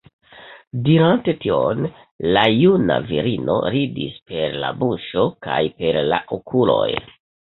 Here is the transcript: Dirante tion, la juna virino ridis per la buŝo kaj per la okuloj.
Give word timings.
Dirante 0.85 1.33
tion, 1.41 1.83
la 2.37 2.45
juna 2.53 2.95
virino 3.11 3.57
ridis 3.75 4.17
per 4.31 4.57
la 4.63 4.71
buŝo 4.79 5.27
kaj 5.49 5.61
per 5.83 6.01
la 6.13 6.23
okuloj. 6.39 6.89